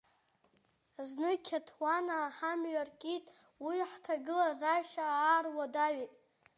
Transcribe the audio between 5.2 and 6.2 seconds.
аруадаҩит.